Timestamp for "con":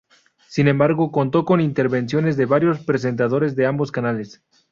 1.45-1.61